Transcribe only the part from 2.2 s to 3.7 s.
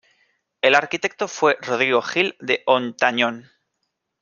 de Hontañón.